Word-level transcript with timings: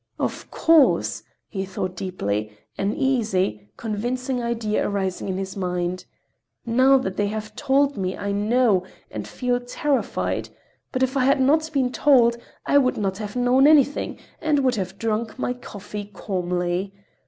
"Of 0.17 0.49
course," 0.49 1.21
he 1.47 1.63
thought 1.63 1.95
deeply, 1.95 2.57
an 2.75 2.95
easy, 2.95 3.69
convincing 3.77 4.41
idea 4.41 4.89
arising 4.89 5.29
in 5.29 5.37
his 5.37 5.55
mind. 5.55 6.05
"Now 6.65 6.97
that 6.97 7.17
they 7.17 7.27
have 7.27 7.55
told 7.55 7.97
me, 7.97 8.17
I 8.17 8.31
know, 8.31 8.81
and 9.11 9.27
feel 9.27 9.59
terrified, 9.59 10.49
but 10.91 11.03
if 11.03 11.15
I 11.15 11.25
had 11.25 11.39
not 11.39 11.69
been 11.71 11.91
told, 11.91 12.37
I 12.65 12.79
would 12.79 12.97
not 12.97 13.19
have 13.19 13.35
known 13.35 13.67
anything 13.67 14.17
and 14.41 14.61
would 14.63 14.73
have 14.73 14.97
drunk 14.97 15.37
my 15.37 15.53
coffee 15.53 16.05
calmly. 16.05 16.95